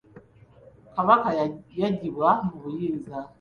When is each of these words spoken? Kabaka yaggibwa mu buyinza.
Kabaka 0.93 1.29
yaggibwa 1.81 2.29
mu 2.45 2.55
buyinza. 2.63 3.15